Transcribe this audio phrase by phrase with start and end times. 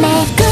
[0.00, 0.47] めく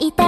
[0.00, 0.27] Y te...